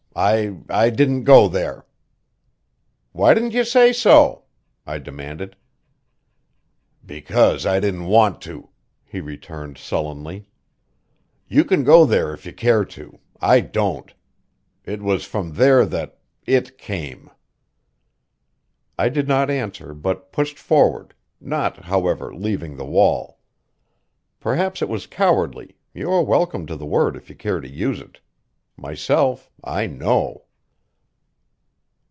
I 0.13 0.57
I 0.67 0.89
didn't 0.89 1.23
go 1.23 1.47
there." 1.47 1.85
"Why 3.13 3.33
didn't 3.33 3.53
you 3.53 3.63
say 3.63 3.93
so?" 3.93 4.43
I 4.85 4.97
demanded. 4.97 5.55
"Because 7.05 7.65
I 7.65 7.79
didn't 7.79 8.07
want 8.07 8.41
to," 8.41 8.67
he 9.05 9.21
returned 9.21 9.77
sullenly. 9.77 10.49
"You 11.47 11.63
can 11.63 11.85
go 11.85 12.05
there 12.05 12.33
if 12.33 12.45
you 12.45 12.51
care 12.51 12.83
to; 12.85 13.19
I 13.39 13.61
don't. 13.61 14.13
It 14.83 15.01
was 15.01 15.23
from 15.23 15.53
there 15.53 15.85
that 15.85 16.19
it 16.45 16.77
came." 16.77 17.29
I 18.99 19.07
did 19.07 19.29
not 19.29 19.49
answer, 19.49 19.93
but 19.93 20.33
pushed 20.33 20.59
forward, 20.59 21.13
not, 21.39 21.85
however, 21.85 22.35
leaving 22.35 22.75
the 22.75 22.85
wall. 22.85 23.39
Perhaps 24.41 24.81
it 24.81 24.89
was 24.89 25.07
cowardly; 25.07 25.77
you 25.93 26.11
are 26.11 26.21
welcome 26.21 26.65
to 26.65 26.75
the 26.75 26.85
word 26.85 27.15
if 27.15 27.29
you 27.29 27.35
care 27.35 27.61
to 27.61 27.69
use 27.69 28.01
it. 28.01 28.19
Myself, 28.77 29.51
I 29.63 29.85
know. 29.85 30.45